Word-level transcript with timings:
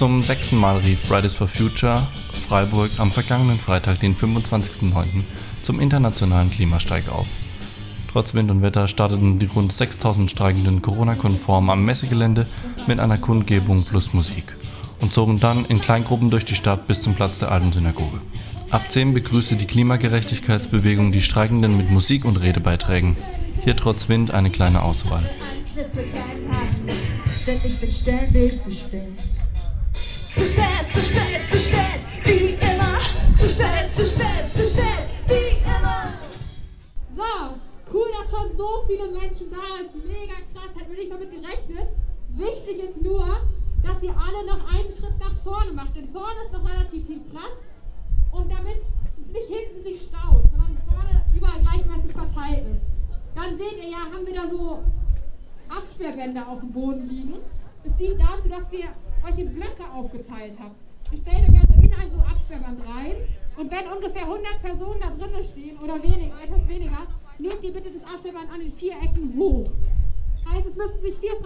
Zum 0.00 0.22
sechsten 0.22 0.56
Mal 0.56 0.78
rief 0.78 1.00
Fridays 1.00 1.34
for 1.34 1.46
Future 1.46 2.06
Freiburg 2.48 2.90
am 2.96 3.12
vergangenen 3.12 3.58
Freitag, 3.58 4.00
den 4.00 4.16
25.09., 4.16 4.94
zum 5.60 5.78
internationalen 5.78 6.50
Klimastreik 6.50 7.12
auf. 7.12 7.26
Trotz 8.10 8.32
Wind 8.32 8.50
und 8.50 8.62
Wetter 8.62 8.88
starteten 8.88 9.38
die 9.38 9.44
rund 9.44 9.74
6000 9.74 10.30
Streikenden 10.30 10.80
Corona-konform 10.80 11.68
am 11.68 11.84
Messegelände 11.84 12.46
mit 12.86 12.98
einer 12.98 13.18
Kundgebung 13.18 13.84
plus 13.84 14.14
Musik 14.14 14.56
und 15.02 15.12
zogen 15.12 15.38
dann 15.38 15.66
in 15.66 15.82
Kleingruppen 15.82 16.30
durch 16.30 16.46
die 16.46 16.54
Stadt 16.54 16.86
bis 16.86 17.02
zum 17.02 17.14
Platz 17.14 17.40
der 17.40 17.52
alten 17.52 17.70
Synagoge. 17.70 18.22
Ab 18.70 18.90
10 18.90 19.12
begrüßte 19.12 19.56
die 19.56 19.66
Klimagerechtigkeitsbewegung 19.66 21.12
die 21.12 21.20
Streikenden 21.20 21.76
mit 21.76 21.90
Musik 21.90 22.24
und 22.24 22.40
Redebeiträgen. 22.40 23.18
Hier 23.64 23.76
trotz 23.76 24.08
Wind 24.08 24.30
eine 24.30 24.48
kleine 24.48 24.80
Auswahl. 24.80 25.28
Ich 27.46 27.80
bin 27.80 27.92
ständig 27.92 28.62
zu 28.62 28.72
spät. 28.72 29.12
Zu 30.34 30.46
spät, 30.46 30.86
zu 30.92 31.00
spät, 31.02 31.46
zu 31.50 31.58
spät, 31.58 32.00
wie 32.24 32.54
immer. 32.54 32.98
Zu 33.36 33.48
spät, 33.48 33.90
zu 33.94 34.06
spät, 34.06 34.46
zu 34.54 34.68
spät, 34.68 35.08
wie 35.26 35.58
immer. 35.58 36.14
So, 37.16 37.56
cool, 37.92 38.06
dass 38.16 38.30
schon 38.30 38.56
so 38.56 38.84
viele 38.86 39.10
Menschen 39.10 39.50
da 39.50 39.82
sind. 39.90 40.06
Mega 40.06 40.34
krass, 40.54 40.70
hätten 40.78 40.90
wir 40.92 40.98
nicht 40.98 41.12
damit 41.12 41.30
gerechnet. 41.30 41.88
Wichtig 42.28 42.84
ist 42.84 43.02
nur, 43.02 43.26
dass 43.82 44.00
ihr 44.02 44.14
alle 44.16 44.46
noch 44.46 44.72
einen 44.72 44.92
Schritt 44.92 45.18
nach 45.18 45.34
vorne 45.42 45.72
macht. 45.72 45.96
Denn 45.96 46.06
vorne 46.08 46.40
ist 46.44 46.52
noch 46.52 46.64
relativ 46.68 47.06
viel 47.06 47.20
Platz. 47.20 47.74
Und 48.30 48.52
damit 48.52 48.86
es 49.18 49.26
nicht 49.26 49.48
hinten 49.48 49.82
sich 49.82 50.02
staut, 50.02 50.44
sondern 50.52 50.78
vorne 50.86 51.24
überall 51.34 51.60
gleichmäßig 51.60 52.12
verteilt 52.12 52.64
ist. 52.72 52.84
Dann 53.34 53.58
seht 53.58 53.82
ihr 53.82 53.90
ja, 53.90 54.06
haben 54.12 54.24
wir 54.24 54.34
da 54.34 54.48
so 54.48 54.78
Absperrbänder 55.68 56.46
auf 56.48 56.60
dem 56.60 56.72
Boden 56.72 57.08
liegen. 57.08 57.34
Es 57.82 57.96
dient 57.96 58.20
dazu, 58.20 58.48
dass 58.48 58.70
wir 58.70 58.94
euch 59.24 59.38
in 59.38 59.54
Blöcke 59.54 59.84
aufgeteilt 59.92 60.58
haben. 60.58 60.74
Ihr 61.10 61.18
stellt 61.18 61.48
euch 61.48 61.60
also 61.60 61.80
in 61.82 61.92
ein 61.92 62.10
so 62.12 62.20
Absperrband 62.20 62.80
rein 62.86 63.16
und 63.56 63.70
wenn 63.70 63.86
ungefähr 63.88 64.22
100 64.22 64.62
Personen 64.62 65.00
da 65.00 65.10
drinnen 65.10 65.44
stehen 65.44 65.78
oder 65.78 66.02
weniger, 66.02 66.34
etwas 66.42 66.66
weniger, 66.68 67.06
nehmt 67.38 67.62
ihr 67.62 67.72
bitte 67.72 67.90
das 67.90 68.04
Absperrband 68.04 68.50
an 68.52 68.60
den 68.60 68.72
vier 68.72 68.92
Ecken 69.02 69.34
hoch. 69.36 69.70
Heißt, 70.48 70.66
es 70.66 70.76
müssten 70.76 71.02
sich 71.02 71.14
vier 71.16 71.36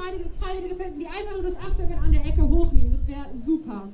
Freiwillige 0.41 0.77
finden, 0.77 0.98
die 0.98 1.06
einfach 1.06 1.33
nur 1.33 1.42
das 1.42 1.56
Absperrband 1.56 2.02
an 2.02 2.12
der 2.12 2.25
Ecke 2.25 2.42
hochnehmen. 2.42 2.92
Das 2.92 3.06
wäre 3.06 3.27
super. 3.45 3.89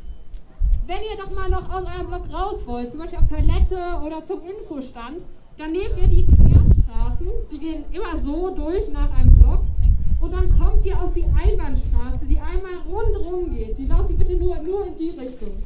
Wenn 0.86 0.98
ihr 0.98 1.22
doch 1.22 1.30
mal 1.34 1.48
noch 1.48 1.72
aus 1.72 1.84
eurem 1.84 2.08
Block 2.08 2.32
raus 2.32 2.66
wollt, 2.66 2.90
zum 2.90 3.00
Beispiel 3.00 3.18
auf 3.18 3.28
Toilette 3.28 4.00
oder 4.04 4.24
zum 4.24 4.40
Infostand, 4.42 5.24
dann 5.56 5.72
nehmt 5.72 5.96
ihr 5.96 6.08
die 6.08 6.26
Querstraßen, 6.26 7.28
die 7.52 7.58
gehen 7.58 7.84
immer 7.92 8.16
so 8.24 8.50
durch 8.54 8.88
nach 8.90 9.12
einem 9.14 9.36
Block 9.36 9.64
und 10.30 10.36
dann 10.36 10.58
kommt 10.58 10.86
ihr 10.86 11.00
auf 11.02 11.12
die 11.12 11.24
Einbahnstraße, 11.24 12.24
die 12.24 12.38
einmal 12.38 12.76
rundherum 12.88 13.50
geht. 13.50 13.76
Die 13.76 13.86
lauft 13.86 14.16
bitte 14.16 14.36
nur, 14.36 14.56
nur 14.58 14.86
in 14.86 14.96
die 14.96 15.10
Richtung. 15.10 15.62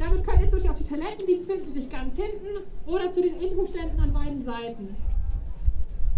Damit 0.00 0.26
könnt 0.26 0.40
ihr 0.40 0.50
zum 0.50 0.58
Beispiel 0.58 0.70
auf 0.70 0.78
die 0.78 0.88
Toiletten, 0.88 1.26
die 1.28 1.34
befinden 1.36 1.72
sich 1.72 1.88
ganz 1.88 2.16
hinten 2.16 2.66
oder 2.86 3.12
zu 3.12 3.22
den 3.22 3.40
Infoständen 3.40 4.00
an 4.00 4.12
beiden 4.12 4.44
Seiten. 4.44 4.96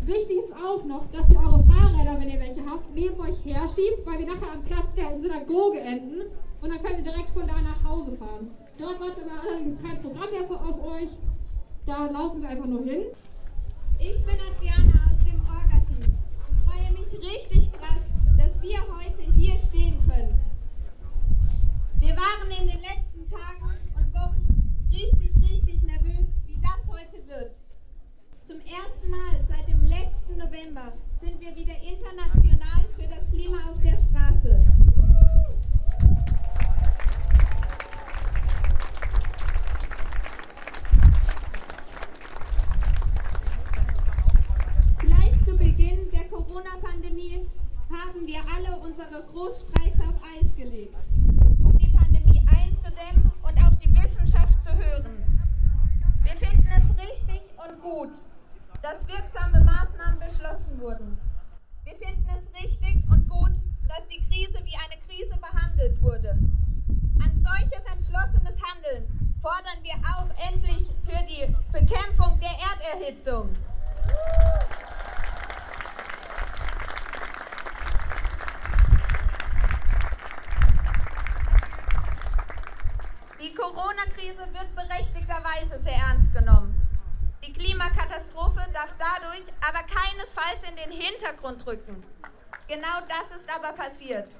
Wichtig 0.04 0.38
ist 0.38 0.52
auch 0.54 0.84
noch, 0.84 1.06
dass 1.12 1.28
ihr 1.30 1.38
eure 1.38 1.62
Fahrräder, 1.64 2.18
wenn 2.18 2.30
ihr 2.30 2.40
welche 2.40 2.64
habt, 2.64 2.94
neben 2.94 3.20
euch 3.20 3.44
herschiebt, 3.44 4.06
weil 4.06 4.20
wir 4.20 4.26
nachher 4.26 4.52
am 4.54 4.62
Platz 4.64 4.94
der 4.96 5.20
Synagoge 5.20 5.80
enden 5.80 6.22
und 6.62 6.70
dann 6.70 6.82
könnt 6.82 6.98
ihr 6.98 7.12
direkt 7.12 7.30
von 7.30 7.46
da 7.46 7.60
nach 7.60 7.84
Hause 7.84 8.16
fahren. 8.16 8.50
Dort 8.78 8.98
wartet 9.00 9.24
aber 9.28 9.42
allerdings 9.42 9.76
kein 9.82 10.00
Programm 10.00 10.30
mehr 10.30 10.48
auf 10.48 10.82
euch. 10.82 11.10
Da 11.84 12.06
laufen 12.06 12.40
wir 12.40 12.48
einfach 12.48 12.66
nur 12.66 12.84
hin. 12.84 13.02
Ich 13.98 14.24
bin 14.24 14.34
Adriana 14.34 14.94
aus 15.06 15.21
richtig 17.22 17.70
krass, 17.72 18.02
dass 18.36 18.60
wir 18.60 18.78
heute 18.80 19.22
hier 19.32 19.56
stehen 19.58 19.96
können. 20.08 20.38
Wir 22.00 22.16
waren 22.16 22.50
in 22.60 22.66
den 22.66 22.80
letzten 22.80 23.28
Tagen 23.28 23.70
und 23.96 24.12
Wochen 24.12 24.88
richtig, 24.90 25.30
richtig 25.40 25.82
nervös, 25.82 26.32
wie 26.46 26.58
das 26.60 26.88
heute 26.88 27.24
wird. 27.28 27.56
Zum 28.44 28.58
ersten 28.60 29.08
Mal 29.08 29.40
seit 29.48 29.68
dem 29.68 29.84
letzten 29.84 30.36
November 30.36 30.92
sind 31.20 31.40
wir 31.40 31.54
wieder 31.54 31.74
international 31.80 32.84
für 32.96 33.06
das 33.06 33.28
Klima 33.30 33.58
auf 33.70 33.78
der 33.80 33.96
Straße. 33.96 34.72
Corona-Pandemie 46.52 47.46
haben 47.90 48.26
wir 48.26 48.40
alle 48.54 48.76
unsere 48.80 49.22
Großstreiks 49.22 50.00
auf 50.00 50.14
Eis 50.34 50.54
gelegt, 50.54 50.96
um 51.62 51.76
die 51.78 51.90
Pandemie 51.96 52.44
einzudämmen 52.46 53.30
und 53.42 53.64
auf 53.64 53.78
die 53.78 53.90
Wissenschaft 53.94 54.62
zu 54.62 54.70
hören. 54.74 55.24
Wir 56.22 56.36
finden 56.36 56.68
es 56.76 56.90
richtig 56.96 57.42
und 57.56 57.80
gut, 57.80 58.20
dass 58.82 59.08
wirksame 59.08 59.64
Maßnahmen 59.64 60.18
beschlossen 60.18 60.78
wurden. 60.80 61.16
Wir 61.84 61.94
finden 61.94 62.26
es 62.34 62.50
richtig 62.60 63.02
und 63.10 63.28
gut, 63.28 63.52
dass 63.88 64.06
die 64.08 64.22
Krise 64.28 64.51
wie 64.64 64.76
eine 64.76 65.00
Krise 65.08 65.38
behandelt 65.38 66.00
wurde. 66.02 66.30
An 67.22 67.32
solches 67.36 67.84
entschlossenes 67.90 68.56
Handeln 68.62 69.36
fordern 69.40 69.82
wir 69.82 69.94
auch 70.14 70.28
endlich 70.48 70.88
für 71.04 71.22
die 71.26 71.46
Bekämpfung 71.72 72.38
der 72.40 72.52
Erderhitzung. 72.70 73.54
Die 83.40 83.54
Corona-Krise 83.54 84.46
wird 84.52 84.74
berechtigterweise 84.76 85.82
sehr 85.82 85.96
ernst 86.08 86.32
genommen. 86.32 86.78
Die 87.44 87.52
Klimakatastrophe 87.52 88.60
darf 88.72 88.94
dadurch 88.98 89.42
aber 89.60 89.82
keinesfalls 89.82 90.68
in 90.70 90.76
den 90.76 90.92
Hintergrund 90.92 91.66
rücken. 91.66 92.04
Genau 92.68 93.00
das 93.08 93.38
ist 93.38 93.48
aber 93.54 93.72
passiert. 93.72 94.34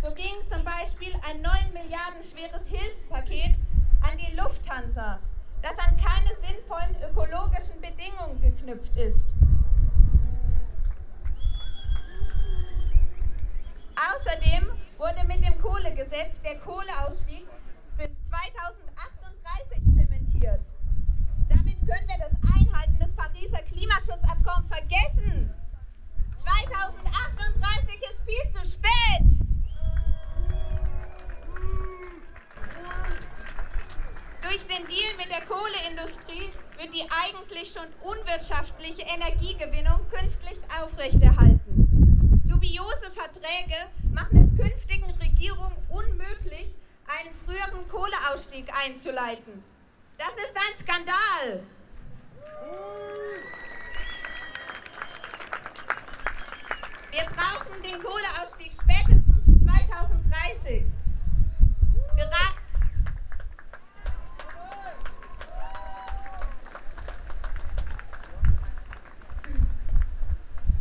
So 0.00 0.10
ging 0.14 0.34
zum 0.48 0.64
Beispiel 0.64 1.12
ein 1.28 1.40
9 1.40 1.72
Milliarden 1.72 2.24
schweres 2.24 2.66
Hilfspaket 2.66 3.54
an 4.02 4.18
die 4.18 4.34
Lufthansa, 4.34 5.20
das 5.62 5.78
an 5.78 5.96
keine 5.96 6.34
sinnvollen 6.40 6.96
ökologischen 7.08 7.80
Bedingungen 7.80 8.40
geknüpft 8.40 8.96
ist. 8.96 9.26
Außerdem 13.94 14.68
wurde 14.98 15.24
mit 15.28 15.46
dem 15.46 15.56
Kohlegesetz 15.60 16.42
der 16.42 16.58
Kohleausstieg 16.58 17.46
bis 17.96 18.24
2038 18.24 19.82
zementiert. 19.94 20.60
Damit 21.48 21.78
können 21.78 22.08
wir 22.08 22.18
das 22.18 22.56
Einhalten 22.56 22.98
des 22.98 23.14
Pariser 23.14 23.62
Klimaschutzabkommens 23.62 24.68
vergessen. 24.68 25.61
2038 26.42 28.00
ist 28.10 28.20
viel 28.24 28.50
zu 28.50 28.68
spät. 28.68 28.92
Durch 34.42 34.66
den 34.66 34.86
Deal 34.86 35.14
mit 35.16 35.30
der 35.30 35.42
Kohleindustrie 35.42 36.52
wird 36.78 36.92
die 36.92 37.06
eigentlich 37.24 37.72
schon 37.72 37.86
unwirtschaftliche 38.00 39.02
Energiegewinnung 39.02 40.00
künstlich 40.10 40.58
aufrechterhalten. 40.82 42.42
Dubiose 42.44 43.10
Verträge 43.12 43.86
machen 44.10 44.42
es 44.42 44.56
künftigen 44.56 45.10
Regierungen 45.12 45.76
unmöglich, 45.88 46.74
einen 47.06 47.34
früheren 47.46 47.88
Kohleausstieg 47.88 48.66
einzuleiten. 48.76 49.62
Das 50.18 50.32
ist 50.34 50.56
ein 50.56 50.78
Skandal. 50.78 51.62
Wir 57.12 57.24
brauchen 57.24 57.82
den 57.82 58.02
Kohleausstieg 58.02 58.72
spätestens 58.72 59.64
2030. 59.64 60.84
Gera 62.16 62.54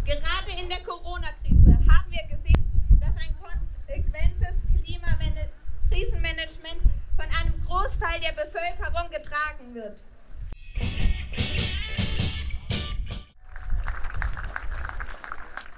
Gerade 0.05 0.61
in 0.61 0.69
der 0.69 0.79
Corona-Krise 0.83 1.77
haben 1.89 2.11
wir 2.11 2.23
gesehen, 2.33 2.99
dass 3.01 3.15
ein 3.17 3.35
konsequentes 3.41 4.61
Krisenmanagement 5.89 6.81
von 7.17 7.25
einem 7.25 7.61
Großteil 7.65 8.21
der 8.21 8.31
Bevölkerung 8.31 9.09
getragen 9.09 9.73
wird. 9.73 10.01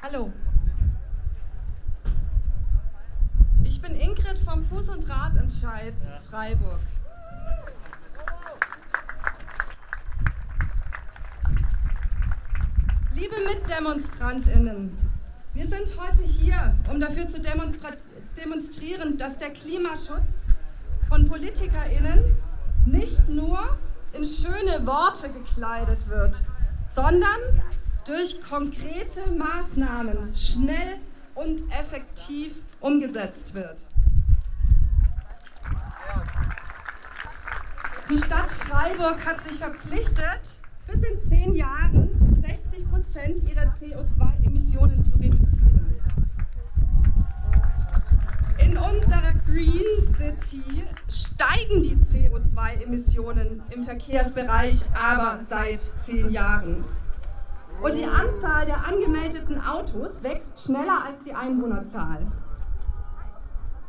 Hallo. 0.03 0.31
Ich 3.63 3.71
bin 3.83 3.99
Ingrid 3.99 4.39
vom 4.45 4.65
Fuß- 4.71 4.91
und 4.91 5.09
Radentscheid 5.09 5.93
Freiburg. 6.29 6.79
Liebe 13.13 13.35
Mitdemonstrantinnen, 13.45 14.97
wir 15.53 15.67
sind 15.67 15.87
heute 15.97 16.23
hier, 16.23 16.73
um 16.89 17.01
dafür 17.01 17.29
zu 17.29 17.41
demonstrieren, 17.41 17.97
demonstrieren, 18.41 19.17
dass 19.17 19.37
der 19.37 19.49
Klimaschutz 19.49 20.45
von 21.09 21.27
PolitikerInnen 21.27 22.37
nicht 22.85 23.27
nur 23.27 23.59
in 24.13 24.23
schöne 24.23 24.85
Worte 24.87 25.29
gekleidet 25.29 26.07
wird, 26.07 26.39
sondern 26.95 27.61
durch 28.07 28.41
konkrete 28.49 29.29
Maßnahmen 29.37 30.33
schnell 30.37 30.99
und 31.35 31.69
effektiv 31.69 32.53
umgesetzt 32.83 33.53
wird. 33.53 33.77
Die 38.09 38.17
Stadt 38.17 38.51
Freiburg 38.51 39.25
hat 39.25 39.41
sich 39.47 39.57
verpflichtet, 39.57 40.59
bis 40.85 41.01
in 41.03 41.21
zehn 41.21 41.55
Jahren 41.55 42.43
60 42.45 42.89
Prozent 42.91 43.49
ihrer 43.49 43.73
CO2-Emissionen 43.79 45.05
zu 45.05 45.13
reduzieren. 45.13 45.95
In 48.57 48.77
unserer 48.77 49.33
Green 49.45 50.15
City 50.17 50.83
steigen 51.07 51.83
die 51.83 51.97
CO2-Emissionen 52.11 53.63
im 53.69 53.85
Verkehrsbereich 53.85 54.81
aber 54.93 55.39
seit 55.49 55.79
zehn 56.05 56.29
Jahren. 56.29 56.83
Und 57.81 57.97
die 57.97 58.05
Anzahl 58.05 58.65
der 58.65 58.85
angemeldeten 58.85 59.61
Autos 59.61 60.21
wächst 60.21 60.65
schneller 60.65 61.05
als 61.07 61.21
die 61.21 61.33
Einwohnerzahl. 61.33 62.27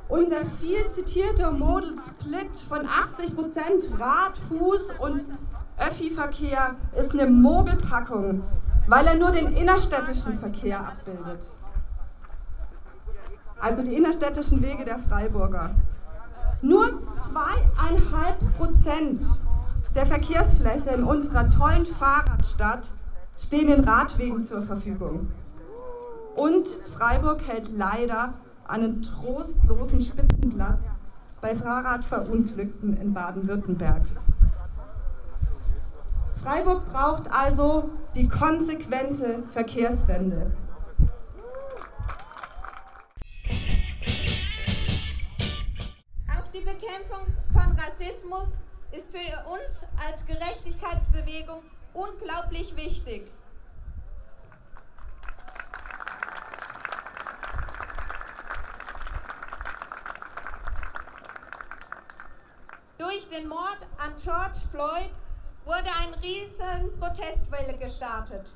Unser 0.08 0.44
viel 0.44 0.90
zitierter 0.90 1.50
Model 1.50 1.94
Split 1.98 2.50
von 2.68 2.80
80% 2.86 3.98
Rad, 3.98 4.36
Fuß 4.48 4.92
und 4.98 5.24
Öffi-Verkehr 5.78 6.76
ist 6.94 7.12
eine 7.12 7.26
Mogelpackung, 7.26 8.42
weil 8.86 9.06
er 9.06 9.14
nur 9.14 9.30
den 9.30 9.52
innerstädtischen 9.56 10.38
Verkehr 10.38 10.78
abbildet. 10.78 11.46
Also 13.58 13.82
die 13.82 13.94
innerstädtischen 13.94 14.62
Wege 14.62 14.84
der 14.84 14.98
Freiburger. 14.98 15.74
Nur 16.60 17.00
zweieinhalb 17.30 18.56
Prozent 18.58 19.22
der 19.94 20.06
Verkehrsfläche 20.06 20.90
in 20.90 21.04
unserer 21.04 21.48
tollen 21.48 21.86
Fahrradstadt 21.86 22.88
stehen 23.38 23.68
den 23.68 23.84
Radwegen 23.84 24.44
zur 24.44 24.62
Verfügung. 24.62 25.32
Und 26.36 26.66
Freiburg 26.98 27.46
hält 27.46 27.70
leider 27.74 28.34
einen 28.68 29.02
trostlosen 29.02 30.00
Spitzenplatz 30.00 30.86
bei 31.40 31.54
Fahrradverunglückten 31.54 32.96
in 32.96 33.12
Baden-Württemberg. 33.12 34.06
Freiburg 36.42 36.92
braucht 36.92 37.30
also 37.30 37.90
die 38.14 38.28
konsequente 38.28 39.42
Verkehrswende. 39.52 40.54
Auch 46.28 46.48
die 46.52 46.60
Bekämpfung 46.60 47.26
von 47.50 47.78
Rassismus 47.78 48.48
ist 48.92 49.10
für 49.10 49.50
uns 49.50 49.86
als 50.06 50.24
Gerechtigkeitsbewegung 50.26 51.62
unglaublich 51.94 52.76
wichtig. 52.76 53.30
Durch 63.24 63.40
den 63.40 63.48
Mord 63.48 63.78
an 63.96 64.12
George 64.22 64.58
Floyd 64.70 65.10
wurde 65.64 65.88
eine 66.00 66.20
riesen 66.22 66.98
Protestwelle 66.98 67.76
gestartet. 67.78 68.52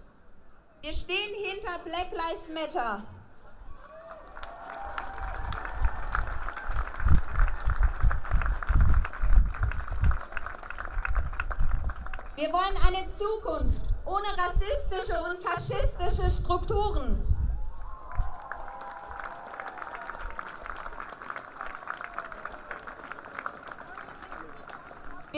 Wir 0.82 0.92
stehen 0.92 1.34
hinter 1.34 1.78
Black 1.84 2.10
Lives 2.12 2.48
Matter. 2.50 3.02
Wir 12.36 12.52
wollen 12.52 12.76
eine 12.86 13.14
Zukunft 13.14 13.86
ohne 14.04 14.28
rassistische 14.36 15.18
und 15.22 15.38
faschistische 15.38 16.30
Strukturen. 16.30 17.27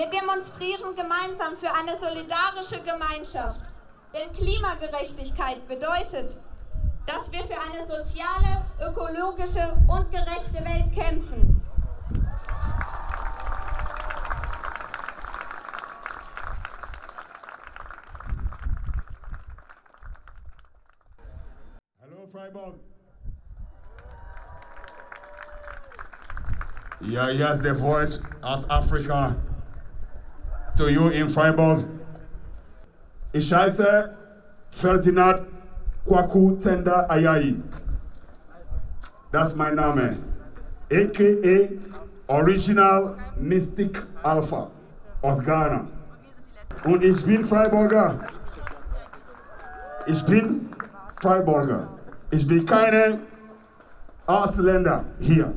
Wir 0.00 0.08
demonstrieren 0.08 0.96
gemeinsam 0.96 1.54
für 1.54 1.68
eine 1.76 1.94
solidarische 2.00 2.80
Gemeinschaft. 2.80 3.60
Denn 4.14 4.32
Klimagerechtigkeit 4.32 5.68
bedeutet, 5.68 6.38
dass 7.04 7.30
wir 7.30 7.40
für 7.40 7.60
eine 7.60 7.86
soziale, 7.86 8.64
ökologische 8.80 9.76
und 9.88 10.10
gerechte 10.10 10.64
Welt 10.64 10.90
kämpfen. 10.94 11.62
Hello, 21.98 22.26
Freiburg. 22.32 22.76
Yeah, 27.02 27.28
yes, 27.28 27.58
the 27.62 27.74
voice 27.74 28.22
as 28.42 28.64
Africa 28.70 29.36
to 30.76 30.88
you 30.88 31.08
in 31.08 31.28
Freiburg. 31.28 31.84
Ich 33.32 33.52
heiße 33.52 34.10
Ferdinand 34.70 35.46
Kwaku 36.06 36.56
Tenda 36.56 37.06
Ayayi. 37.08 37.62
Das 39.32 39.48
ist 39.48 39.56
mein 39.56 39.76
Name. 39.76 40.16
AKA 40.90 41.68
Original 42.26 43.16
Mystic 43.38 44.02
Alpha 44.22 44.70
aus 45.22 45.40
Ghana. 45.44 45.86
Und 46.84 47.04
ich 47.04 47.24
bin 47.24 47.44
Freiburger. 47.44 48.20
Ich 50.06 50.24
bin 50.24 50.68
Freiburger. 51.20 51.88
Ich 52.30 52.46
bin 52.46 52.64
keine 52.64 53.18
Ausländer 54.26 55.04
hier. 55.18 55.52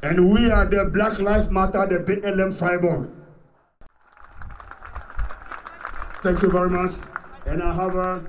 And 0.00 0.32
we 0.32 0.48
are 0.50 0.64
the 0.64 0.84
Black 0.84 1.18
Lives 1.18 1.50
Matter, 1.50 1.84
the 1.86 1.98
BLM 1.98 2.54
Freiburg. 2.54 3.10
Thank 6.22 6.42
you 6.42 6.50
very 6.50 6.70
much. 6.70 6.92
And 7.46 7.62
I 7.62 7.74
have 7.74 7.96
uh, 7.96 8.20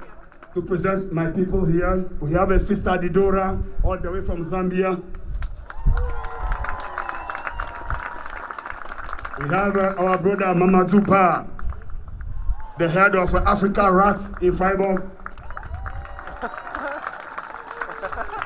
to 0.56 0.62
present 0.64 1.12
my 1.14 1.30
people 1.30 1.66
here. 1.66 2.10
We 2.22 2.34
have 2.34 2.50
a 2.50 2.60
sister 2.60 2.90
Didora, 2.92 3.64
all 3.84 3.98
the 4.00 4.12
way 4.12 4.26
from 4.26 4.50
Zambia. 4.50 5.02
We 9.40 9.50
have 9.50 9.76
uh, 9.76 9.94
our 9.98 10.18
brother 10.18 10.46
Mamadou 10.60 11.06
Ba, 11.06 11.48
the 12.80 12.90
head 12.90 13.16
of 13.16 13.34
uh, 13.36 13.44
Africa 13.46 13.92
Rats 13.92 14.32
in 14.42 14.58
Freiburg. 14.58 15.08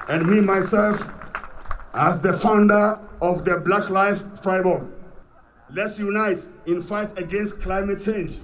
and 0.09 0.27
me, 0.27 0.41
myself, 0.41 1.09
as 1.93 2.19
the 2.21 2.33
founder 2.33 2.99
of 3.21 3.45
the 3.45 3.61
Black 3.63 3.89
Lives 3.89 4.25
Freiburg. 4.41 4.87
Let's 5.69 5.99
unite 5.99 6.39
in 6.65 6.81
fight 6.81 7.17
against 7.17 7.61
climate 7.61 8.01
change. 8.03 8.39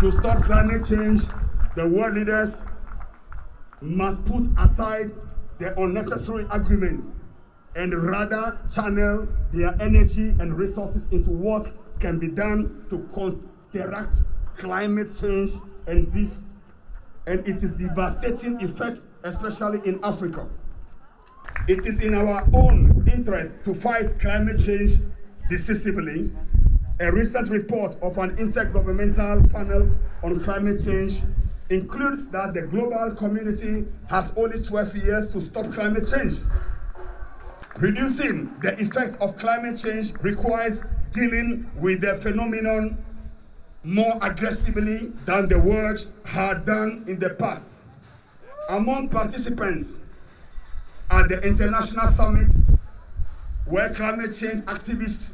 To 0.00 0.12
stop 0.12 0.42
climate 0.42 0.84
change, 0.86 1.22
the 1.76 1.88
world 1.88 2.14
leaders 2.14 2.50
must 3.80 4.24
put 4.24 4.46
aside 4.58 5.12
the 5.58 5.78
unnecessary 5.80 6.46
agreements 6.50 7.06
and 7.76 7.94
rather 7.94 8.58
channel 8.72 9.28
their 9.52 9.74
energy 9.80 10.28
and 10.38 10.58
resources 10.58 11.06
into 11.10 11.30
what 11.30 11.72
can 11.98 12.18
be 12.18 12.28
done 12.28 12.84
to 12.90 13.08
counteract 13.14 14.16
climate 14.56 15.08
change 15.18 15.52
and 15.86 16.12
this 16.12 16.42
and 17.26 17.46
its 17.46 17.62
devastating 17.62 18.60
effects, 18.60 19.02
especially 19.22 19.80
in 19.88 19.98
Africa. 20.02 20.48
It 21.66 21.86
is 21.86 22.02
in 22.02 22.14
our 22.14 22.46
own 22.52 23.08
interest 23.12 23.64
to 23.64 23.74
fight 23.74 24.18
climate 24.18 24.60
change 24.60 24.98
decisively. 25.48 26.30
A 27.00 27.10
recent 27.10 27.48
report 27.48 27.96
of 28.02 28.18
an 28.18 28.36
intergovernmental 28.36 29.50
panel 29.50 29.90
on 30.22 30.38
climate 30.40 30.82
change 30.84 31.22
includes 31.70 32.28
that 32.28 32.54
the 32.54 32.62
global 32.62 33.14
community 33.16 33.86
has 34.08 34.32
only 34.36 34.62
12 34.62 34.96
years 34.96 35.30
to 35.30 35.40
stop 35.40 35.72
climate 35.72 36.08
change. 36.08 36.34
Reducing 37.78 38.54
the 38.60 38.78
effects 38.78 39.16
of 39.16 39.36
climate 39.36 39.78
change 39.78 40.12
requires 40.20 40.84
dealing 41.10 41.70
with 41.76 42.02
the 42.02 42.14
phenomenon 42.16 43.02
more 43.84 44.18
aggressively 44.22 45.12
than 45.26 45.48
the 45.48 45.60
world 45.60 46.06
had 46.24 46.64
done 46.64 47.04
in 47.06 47.18
the 47.18 47.30
past. 47.30 47.82
Among 48.68 49.10
participants 49.10 49.98
at 51.10 51.28
the 51.28 51.40
international 51.42 52.08
summit, 52.08 52.50
were 53.66 53.88
climate 53.90 54.34
change 54.36 54.62
activists 54.64 55.30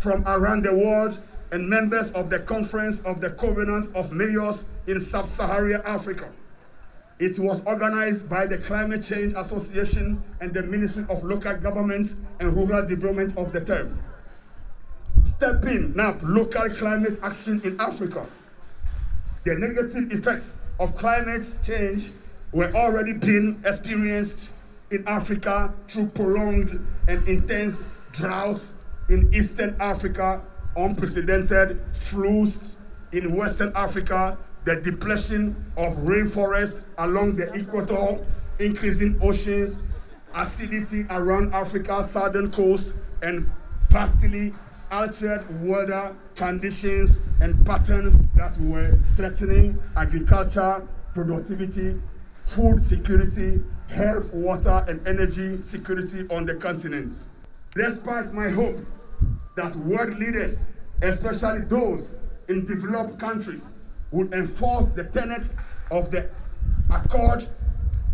from 0.00 0.24
around 0.26 0.64
the 0.64 0.74
world 0.74 1.20
and 1.52 1.68
members 1.68 2.10
of 2.12 2.30
the 2.30 2.38
Conference 2.38 3.00
of 3.04 3.20
the 3.20 3.30
Covenant 3.30 3.94
of 3.94 4.12
Mayors 4.12 4.64
in 4.86 5.00
Sub-Saharan 5.00 5.82
Africa. 5.84 6.32
It 7.18 7.38
was 7.38 7.62
organized 7.64 8.28
by 8.28 8.46
the 8.46 8.58
Climate 8.58 9.04
Change 9.04 9.34
Association 9.34 10.22
and 10.40 10.52
the 10.52 10.62
Ministry 10.62 11.04
of 11.08 11.22
Local 11.22 11.56
Government 11.56 12.12
and 12.40 12.56
Rural 12.56 12.86
Development 12.86 13.36
of 13.36 13.52
the 13.52 13.60
term. 13.60 14.02
Stepping 15.24 15.98
up 15.98 16.20
local 16.22 16.68
climate 16.70 17.18
action 17.22 17.60
in 17.64 17.80
Africa. 17.80 18.26
The 19.44 19.54
negative 19.56 20.12
effects 20.12 20.54
of 20.78 20.94
climate 20.94 21.44
change 21.64 22.12
were 22.52 22.72
already 22.74 23.14
being 23.14 23.60
experienced 23.64 24.50
in 24.90 25.02
Africa 25.06 25.72
through 25.88 26.08
prolonged 26.08 26.86
and 27.08 27.26
intense 27.26 27.80
droughts 28.12 28.74
in 29.08 29.32
Eastern 29.34 29.74
Africa, 29.80 30.42
unprecedented 30.76 31.80
floods 31.92 32.76
in 33.10 33.34
Western 33.34 33.72
Africa, 33.74 34.38
the 34.64 34.76
depletion 34.76 35.56
of 35.76 35.96
rainforests 35.98 36.80
along 36.98 37.36
the 37.36 37.52
equator, 37.52 38.24
increasing 38.58 39.18
oceans, 39.20 39.76
acidity 40.34 41.04
around 41.10 41.52
Africa's 41.54 42.10
southern 42.10 42.50
coast, 42.50 42.92
and 43.22 43.50
vastly 43.90 44.54
altered 44.92 45.42
weather 45.66 46.14
conditions 46.36 47.18
and 47.40 47.64
patterns 47.64 48.14
that 48.36 48.60
were 48.60 48.98
threatening 49.16 49.82
agriculture, 49.96 50.86
productivity, 51.14 51.98
food 52.44 52.82
security, 52.82 53.62
health, 53.88 54.32
water, 54.34 54.84
and 54.86 55.06
energy 55.08 55.62
security 55.62 56.26
on 56.28 56.44
the 56.44 56.54
continent. 56.54 57.14
Despite 57.74 58.34
my 58.34 58.50
hope 58.50 58.84
that 59.56 59.74
world 59.76 60.18
leaders, 60.18 60.58
especially 61.00 61.62
those 61.62 62.14
in 62.48 62.66
developed 62.66 63.18
countries, 63.18 63.64
would 64.10 64.34
enforce 64.34 64.84
the 64.94 65.04
tenets 65.04 65.48
of 65.90 66.10
the 66.10 66.28
accord, 66.90 67.48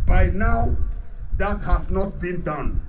by 0.07 0.27
now 0.27 0.77
that 1.37 1.61
has 1.61 1.91
not 1.91 2.21
been 2.21 2.43
done. 2.43 2.88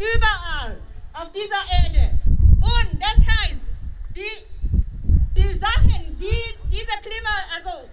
Überall 0.00 0.80
auf 1.12 1.30
dieser 1.32 1.62
Erde. 1.84 2.18
Und 2.60 3.00
das 3.00 3.18
heißt, 3.26 3.60
die, 4.16 4.46
die 5.36 5.58
Sachen, 5.58 6.16
die 6.18 6.56
diese 6.70 6.96
Klima 7.02 7.34
also 7.54 7.88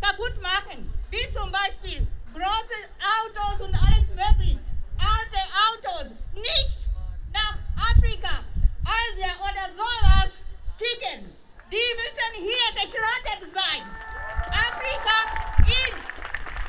kaputt 0.00 0.40
machen, 0.40 0.90
wie 1.10 1.32
zum 1.34 1.50
Beispiel 1.50 2.06
große 2.32 2.78
Autos 3.18 3.66
und 3.66 3.74
alles 3.74 4.08
mögliche, 4.14 4.60
alte 4.98 5.40
Autos, 5.68 6.12
nicht 6.34 6.88
nach 7.32 7.56
Afrika, 7.90 8.40
Asien 8.84 9.36
oder 9.40 9.66
sowas 9.76 10.30
schicken. 10.78 11.32
Die 11.70 11.88
müssen 11.96 12.32
hier 12.36 12.68
verschrottet 12.72 13.42
sein. 13.54 13.82
Afrika 14.48 15.18
ist 15.66 16.06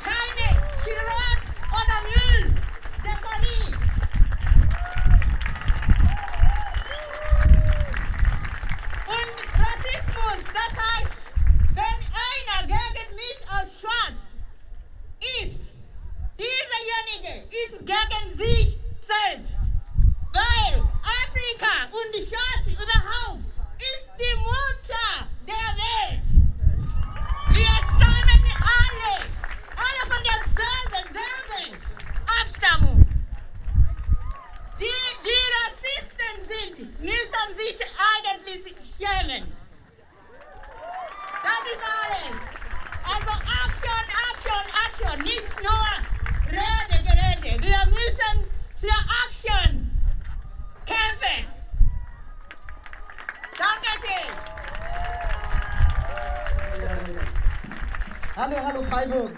keine 0.02 0.48
Schrott- 0.82 1.52
oder 1.72 1.98
Mülldeponie. 2.10 3.76
Und 9.08 9.36
Rassismus, 9.60 10.42
das 10.54 10.74
heißt, 10.86 11.22
wenn 11.76 12.00
einer 12.24 12.68
gegen 12.68 13.16
mich 13.16 13.40
als 13.50 13.80
schwarz 13.80 14.22
ist, 15.42 15.60
dieserjenige 16.40 17.48
ist 17.50 17.80
gegen 17.86 18.38
sich 18.38 18.78
selbst. 19.08 19.54
Weil 20.32 20.82
Afrika 21.04 21.74
und 21.92 22.16
die 22.16 22.26
Schwarze 22.26 22.72
überhaupt 22.72 23.44
ist 23.80 24.08
die 24.18 24.36
Mutter 24.38 25.28
der 25.46 25.68
Welt. 25.84 26.28
Wir 27.50 27.76
stammen 27.84 28.44
alle, 28.80 29.16
alle 29.78 30.04
von 30.08 30.22
derselben, 30.24 31.06
selben 31.14 31.78
Abstammung. 32.42 33.00
Die, 34.80 35.02
die 35.24 35.44
Rassisten 35.56 36.36
sind, 36.48 37.00
müssen 37.00 37.48
sich 37.58 37.78
eigentlich 38.12 38.64
schämen. 38.98 39.44
Das 41.44 41.64
ist 41.72 41.84
alles. 42.02 42.36
Also 43.04 43.32
Action, 43.66 44.06
Action, 44.32 44.66
Action. 44.88 45.18
Nicht 45.24 45.56
nur 45.62 45.88
Rede, 46.48 46.98
Gerede. 47.04 47.62
Wir 47.62 47.86
müssen 47.88 48.36
für 48.80 49.00
Action 49.26 49.72
kämpfen. 50.86 51.48
Dankeschön. 53.58 54.32
Hallo, 58.36 58.58
hallo 58.66 58.84
Freiburg. 58.90 59.36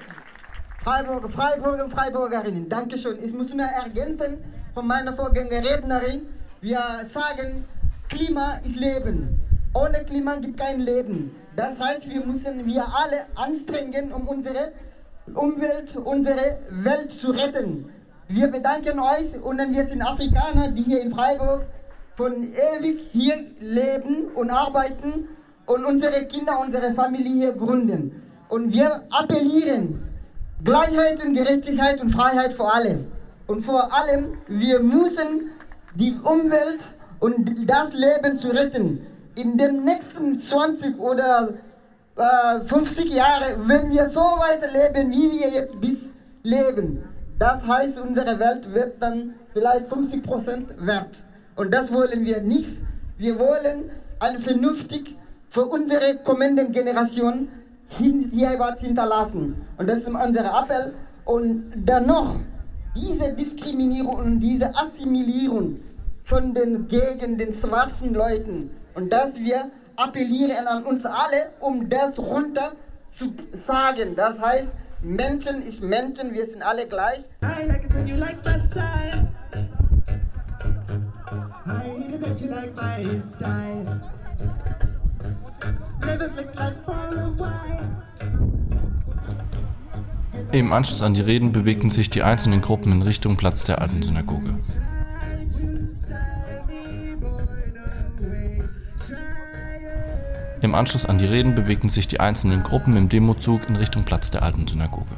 Freiburg, 0.85 1.31
Freiburger, 1.31 1.89
Freiburgerinnen, 1.89 2.69
Dankeschön. 2.69 3.17
Ich 3.23 3.33
muss 3.33 3.51
nur 3.51 3.65
ergänzen 3.65 4.37
von 4.75 4.85
meiner 4.85 5.15
Vorgängerrednerin. 5.15 6.27
Wir 6.61 6.79
sagen, 7.11 7.65
Klima 8.07 8.59
ist 8.63 8.75
Leben. 8.75 9.41
Ohne 9.73 10.05
Klima 10.05 10.35
gibt 10.35 10.59
kein 10.59 10.81
Leben. 10.81 11.35
Das 11.55 11.79
heißt, 11.79 12.07
wir 12.07 12.23
müssen 12.23 12.67
wir 12.67 12.85
alle 12.85 13.25
anstrengen, 13.33 14.13
um 14.13 14.27
unsere 14.27 14.73
Umwelt, 15.33 15.97
unsere 15.97 16.59
Welt 16.69 17.11
zu 17.11 17.31
retten. 17.31 17.89
Wir 18.27 18.49
bedanken 18.49 18.99
euch 18.99 19.41
und 19.41 19.57
wir 19.57 19.87
sind 19.87 20.03
Afrikaner, 20.03 20.71
die 20.71 20.83
hier 20.83 21.01
in 21.01 21.15
Freiburg 21.15 21.65
von 22.15 22.43
ewig 22.43 22.99
hier 23.11 23.37
leben 23.59 24.27
und 24.35 24.51
arbeiten 24.51 25.29
und 25.65 25.83
unsere 25.83 26.27
Kinder, 26.27 26.59
unsere 26.59 26.93
Familie 26.93 27.33
hier 27.33 27.53
gründen. 27.53 28.21
Und 28.49 28.71
wir 28.71 29.01
appellieren 29.09 30.04
Gleichheit 30.65 31.23
und 31.23 31.35
Gerechtigkeit 31.35 32.01
und 32.01 32.09
Freiheit 32.09 32.53
für 32.53 32.65
alle. 32.65 33.05
Und 33.45 33.63
vor 33.63 33.93
allem, 33.93 34.39
wir 34.47 34.79
müssen 34.79 35.51
die 35.93 36.17
Umwelt 36.23 36.83
und 37.19 37.69
das 37.69 37.93
Leben 37.93 38.39
zu 38.39 38.49
retten. 38.49 39.05
In 39.35 39.59
den 39.59 39.83
nächsten 39.83 40.39
20 40.39 40.97
oder 40.99 41.53
äh, 42.17 42.65
50 42.65 43.13
Jahren, 43.13 43.67
wenn 43.67 43.91
wir 43.91 44.09
so 44.09 44.21
weiterleben, 44.21 45.11
wie 45.11 45.31
wir 45.33 45.49
jetzt 45.49 45.79
bis 45.79 46.15
leben, 46.41 47.03
das 47.37 47.61
heißt, 47.67 47.99
unsere 47.99 48.39
Welt 48.39 48.73
wird 48.73 49.01
dann 49.03 49.35
vielleicht 49.53 49.87
50 49.87 50.23
Prozent 50.23 50.69
wert. 50.79 51.25
Und 51.55 51.75
das 51.75 51.93
wollen 51.93 52.25
wir 52.25 52.41
nicht. 52.41 52.71
Wir 53.19 53.37
wollen 53.37 53.91
ein 54.19 54.39
vernünftig 54.39 55.15
für 55.49 55.65
unsere 55.65 56.17
kommenden 56.17 56.71
Generationen 56.71 57.49
was 57.89 58.79
hinterlassen. 58.79 59.65
Und 59.77 59.89
das 59.89 59.99
ist 59.99 60.07
unser 60.07 60.45
Appell. 60.45 60.93
Und 61.25 61.71
dennoch, 61.75 62.35
diese 62.95 63.33
Diskriminierung 63.33 64.15
und 64.15 64.39
diese 64.39 64.73
Assimilierung 64.75 65.79
von 66.23 66.53
den 66.53 66.87
gegen 66.87 67.37
den 67.37 67.53
schwarzen 67.53 68.13
Leuten 68.13 68.71
und 68.95 69.11
dass 69.11 69.35
wir 69.35 69.71
appellieren 69.97 70.67
an 70.67 70.83
uns 70.83 71.05
alle, 71.05 71.51
um 71.59 71.89
das 71.89 72.17
runter 72.17 72.73
zu 73.09 73.33
sagen. 73.53 74.15
Das 74.15 74.39
heißt, 74.39 74.69
Menschen 75.01 75.61
ist 75.61 75.83
Menschen, 75.83 76.33
wir 76.33 76.49
sind 76.49 76.63
alle 76.63 76.87
gleich. 76.87 77.19
I 77.43 77.67
like 77.67 77.85
it 77.85 78.09
you 78.09 78.15
like 78.17 78.37
my 78.43 78.59
style. 78.71 79.27
I 81.65 82.11
like 82.11 82.27
it 82.27 82.41
you 82.41 82.49
like 82.49 82.75
my 82.75 83.21
style. 83.35 84.01
Im 90.51 90.71
Anschluss 90.71 91.01
an 91.01 91.13
die 91.13 91.21
Reden 91.21 91.51
bewegten 91.51 91.89
sich 91.89 92.09
die 92.09 92.23
einzelnen 92.23 92.61
Gruppen 92.61 92.91
in 92.91 93.01
Richtung 93.01 93.35
Platz 93.35 93.65
der 93.65 93.81
alten 93.81 94.01
Synagoge. 94.01 94.55
Im 100.61 100.73
Anschluss 100.73 101.05
an 101.05 101.17
die 101.17 101.25
Reden 101.25 101.55
bewegten 101.55 101.89
sich 101.89 102.07
die 102.07 102.19
einzelnen 102.19 102.63
Gruppen 102.63 102.95
im 102.95 103.09
Demozug 103.09 103.67
in 103.67 103.75
Richtung 103.75 104.03
Platz 104.03 104.31
der 104.31 104.43
alten 104.43 104.67
Synagoge. 104.67 105.15